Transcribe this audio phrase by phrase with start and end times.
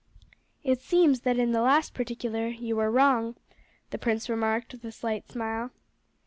[0.63, 3.35] "It seems that in the last particular you were wrong,"
[3.91, 5.69] the prince remarked with a slight smile.